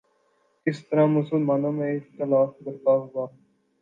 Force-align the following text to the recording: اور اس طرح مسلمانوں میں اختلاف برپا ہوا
اور 0.03 0.69
اس 0.69 0.79
طرح 0.87 1.05
مسلمانوں 1.07 1.71
میں 1.71 1.91
اختلاف 1.95 2.49
برپا 2.63 2.95
ہوا 2.95 3.25